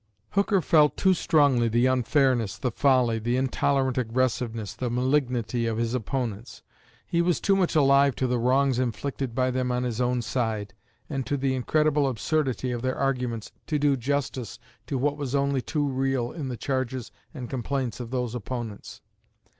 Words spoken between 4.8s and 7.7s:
malignity of his opponents he was too